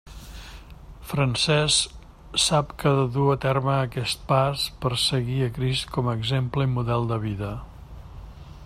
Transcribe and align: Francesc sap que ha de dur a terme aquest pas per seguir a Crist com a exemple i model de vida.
Francesc 1.09 2.39
sap 2.45 2.71
que 2.83 2.93
ha 2.93 2.95
de 3.01 3.03
dur 3.19 3.27
a 3.35 3.37
terme 3.45 3.75
aquest 3.75 4.25
pas 4.33 4.65
per 4.85 4.93
seguir 5.03 5.39
a 5.49 5.53
Crist 5.59 5.89
com 5.99 6.11
a 6.15 6.19
exemple 6.23 6.69
i 6.69 6.75
model 6.79 7.09
de 7.15 7.21
vida. 7.29 7.53